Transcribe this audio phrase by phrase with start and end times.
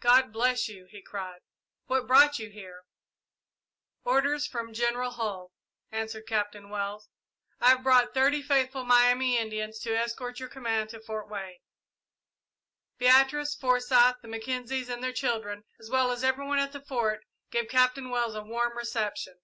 [0.00, 1.40] "God bless you," he cried;
[1.84, 2.86] "what brought you here?"
[4.04, 5.52] "Orders from General Hull,"
[5.92, 7.10] answered Captain Wells.
[7.60, 11.58] "I have brought thirty faithful Miami Indians to escort your command to Fort Wayne."
[12.96, 17.20] Beatrice, Forsyth, the Mackenzies and their children, as well as every one at the Fort,
[17.50, 19.40] gave Captain Wells a warm reception.